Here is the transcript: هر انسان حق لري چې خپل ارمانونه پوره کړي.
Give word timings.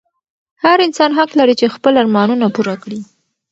هر 0.63 0.77
انسان 0.87 1.11
حق 1.19 1.31
لري 1.39 1.55
چې 1.59 1.73
خپل 1.75 1.93
ارمانونه 2.01 2.45
پوره 2.55 2.75
کړي. 2.83 2.99